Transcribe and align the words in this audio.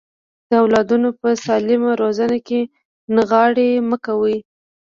د 0.49 0.51
اولادونو 0.61 1.09
په 1.19 1.29
سالمه 1.45 1.91
روزنه 2.01 2.37
کې 2.47 2.59
ناغيړي 3.15 3.69
مکوئ. 3.89 4.37